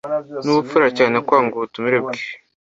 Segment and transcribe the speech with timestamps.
[0.43, 2.21] Nubupfura cyane kwanga ubutumire bwe.